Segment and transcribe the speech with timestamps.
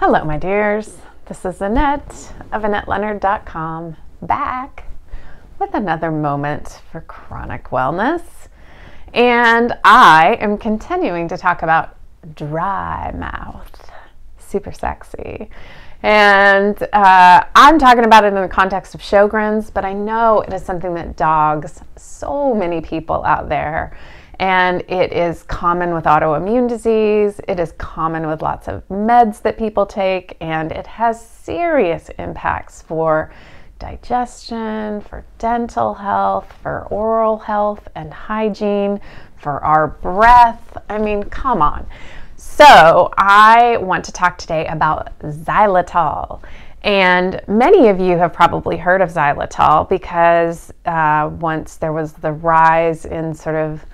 [0.00, 0.98] Hello, my dears.
[1.26, 4.84] This is Annette of AnnetteLeonard.com back
[5.58, 8.22] with another moment for chronic wellness.
[9.12, 11.96] And I am continuing to talk about
[12.36, 13.90] dry mouth.
[14.38, 15.50] Super sexy.
[16.04, 20.52] And uh, I'm talking about it in the context of Sjogren's, but I know it
[20.52, 23.98] is something that dogs so many people out there
[24.38, 27.40] and it is common with autoimmune disease.
[27.48, 32.82] It is common with lots of meds that people take, and it has serious impacts
[32.82, 33.32] for
[33.78, 39.00] digestion, for dental health, for oral health and hygiene,
[39.36, 40.76] for our breath.
[40.88, 41.86] I mean, come on.
[42.36, 46.42] So, I want to talk today about xylitol.
[46.82, 52.32] And many of you have probably heard of xylitol because uh, once there was the
[52.32, 53.84] rise in sort of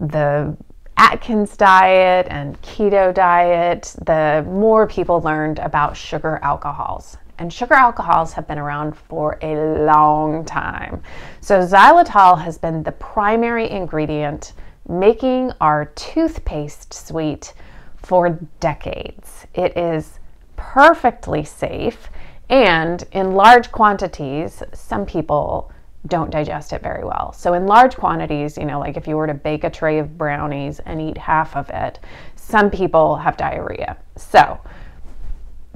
[0.00, 0.56] the
[0.98, 7.18] Atkins diet and keto diet, the more people learned about sugar alcohols.
[7.38, 11.02] And sugar alcohols have been around for a long time.
[11.40, 14.54] So, xylitol has been the primary ingredient
[14.88, 17.52] making our toothpaste sweet
[17.96, 19.46] for decades.
[19.52, 20.18] It is
[20.56, 22.08] perfectly safe,
[22.48, 25.70] and in large quantities, some people
[26.06, 27.32] don't digest it very well.
[27.32, 30.16] So, in large quantities, you know, like if you were to bake a tray of
[30.16, 32.00] brownies and eat half of it,
[32.34, 33.96] some people have diarrhea.
[34.16, 34.60] So,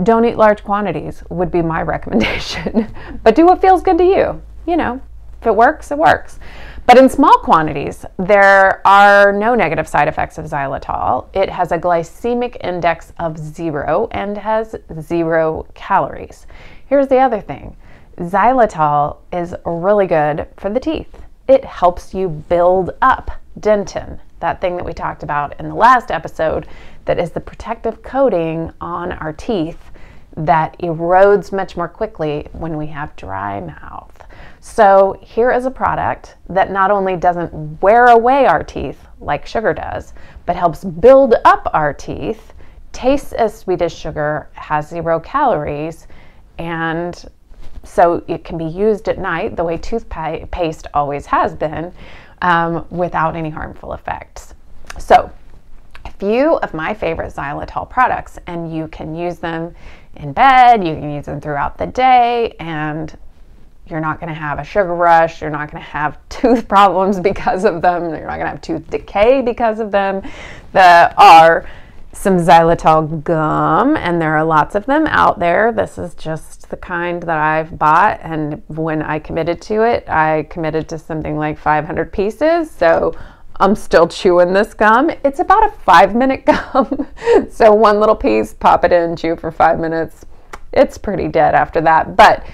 [0.02, 2.94] don't eat large quantities, would be my recommendation.
[3.22, 4.42] but do what feels good to you.
[4.66, 5.00] You know,
[5.40, 6.38] if it works, it works.
[6.86, 11.28] But in small quantities, there are no negative side effects of xylitol.
[11.32, 16.46] It has a glycemic index of zero and has zero calories.
[16.86, 17.76] Here's the other thing
[18.16, 21.22] xylitol is really good for the teeth.
[21.48, 26.10] It helps you build up dentin, that thing that we talked about in the last
[26.10, 26.68] episode,
[27.04, 29.90] that is the protective coating on our teeth
[30.36, 34.26] that erodes much more quickly when we have dry mouth.
[34.60, 39.72] So, here is a product that not only doesn't wear away our teeth like sugar
[39.72, 40.12] does,
[40.46, 42.52] but helps build up our teeth,
[42.92, 46.06] tastes as sweet as sugar, has zero calories,
[46.58, 47.26] and
[47.82, 51.92] so it can be used at night the way toothpaste always has been
[52.42, 54.54] um, without any harmful effects.
[54.98, 55.30] So,
[56.04, 59.74] a few of my favorite xylitol products, and you can use them
[60.16, 63.16] in bed, you can use them throughout the day, and
[63.86, 65.40] you're not going to have a sugar rush.
[65.40, 68.10] You're not going to have tooth problems because of them.
[68.10, 70.22] You're not going to have tooth decay because of them.
[70.72, 71.68] There are
[72.12, 75.72] some xylitol gum, and there are lots of them out there.
[75.72, 80.46] This is just the kind that I've bought, and when I committed to it, I
[80.50, 82.70] committed to something like 500 pieces.
[82.70, 83.14] So
[83.60, 85.10] I'm still chewing this gum.
[85.22, 87.06] It's about a five minute gum.
[87.50, 90.26] so one little piece, pop it in, chew for five minutes.
[90.72, 92.44] It's pretty dead after that, but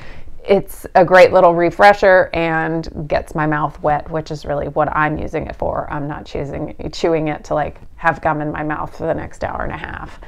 [0.48, 5.18] it's a great little refresher and gets my mouth wet, which is really what I'm
[5.18, 5.90] using it for.
[5.92, 9.42] I'm not choosing chewing it to like have gum in my mouth for the next
[9.42, 10.20] hour and a half.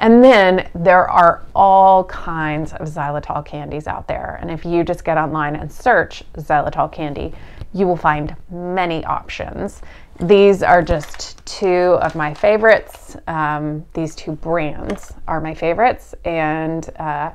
[0.00, 4.38] And then there are all kinds of xylitol candies out there.
[4.40, 7.34] And if you just get online and search xylitol candy,
[7.74, 9.82] you will find many options.
[10.20, 13.16] These are just two of my favorites.
[13.26, 16.14] Um, these two brands are my favorites.
[16.24, 17.32] And uh,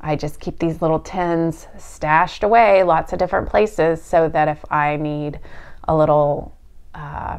[0.00, 4.64] I just keep these little tins stashed away lots of different places so that if
[4.70, 5.40] I need
[5.88, 6.56] a little
[6.94, 7.38] uh,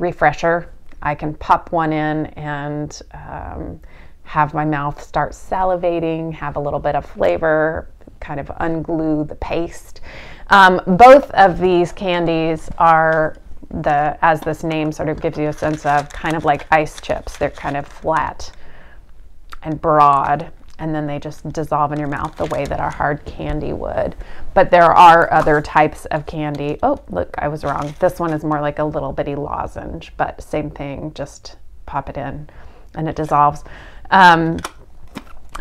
[0.00, 0.72] refresher,
[1.02, 3.80] I can pop one in and um,
[4.22, 7.88] have my mouth start salivating, have a little bit of flavor,
[8.20, 10.00] kind of unglue the paste.
[10.48, 13.36] Um, both of these candies are
[13.70, 17.00] the, as this name sort of gives you a sense of, kind of like ice
[17.00, 17.38] chips.
[17.38, 18.52] They're kind of flat
[19.62, 23.24] and broad and then they just dissolve in your mouth the way that a hard
[23.26, 24.16] candy would.
[24.54, 26.78] But there are other types of candy.
[26.82, 27.94] Oh, look, I was wrong.
[28.00, 32.16] This one is more like a little bitty lozenge, but same thing, just pop it
[32.16, 32.48] in
[32.94, 33.62] and it dissolves.
[34.10, 34.58] Um,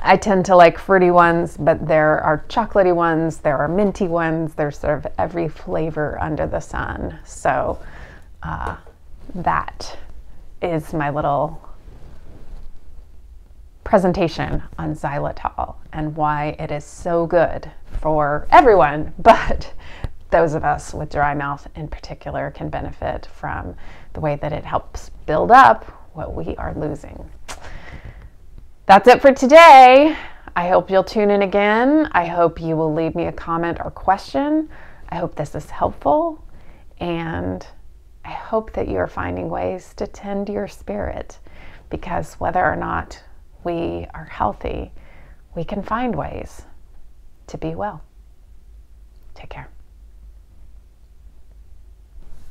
[0.02, 4.54] I tend to like fruity ones, but there are chocolatey ones, there are minty ones,
[4.54, 7.20] there's sort of every flavor under the sun.
[7.26, 7.80] So
[8.42, 8.78] uh,
[9.36, 9.98] that
[10.62, 11.69] is my little
[13.90, 19.74] presentation on xylitol and why it is so good for everyone, but
[20.30, 23.76] those of us with dry mouth in particular can benefit from
[24.14, 27.28] the way that it helps build up what we are losing.
[28.86, 30.16] That's it for today.
[30.56, 32.10] I hope you'll tune in again.
[32.12, 34.70] I hope you will leave me a comment or question.
[35.10, 36.46] I hope this is helpful.
[37.00, 37.66] And
[38.24, 41.40] I hope that you're finding ways to tend your spirit
[41.90, 43.24] because whether or not
[43.64, 44.92] we are healthy,
[45.56, 46.64] we can find ways
[47.48, 48.02] to be well.
[49.34, 49.70] Take care.